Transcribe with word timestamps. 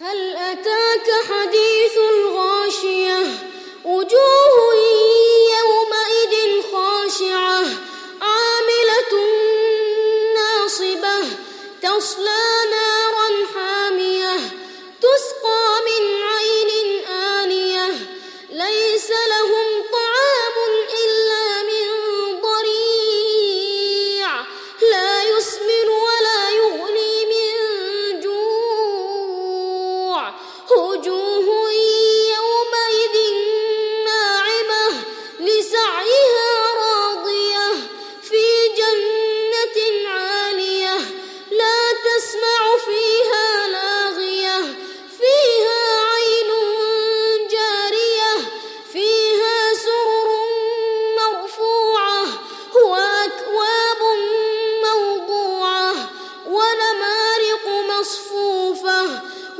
هل 0.00 0.36
أتاك 0.36 1.08
حديث 1.30 1.96
الغاشية؟ 1.96 3.22
وجوه 3.84 4.74
يومئذ 5.56 6.62
خاشعة 6.72 7.62
عاملة 8.22 9.12
ناصبة 10.34 11.36
تصلى 11.82 12.46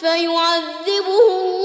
فيعذبه 0.00 1.55